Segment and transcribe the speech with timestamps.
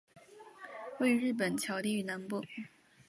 [0.99, 2.41] 位于日本桥地域南部。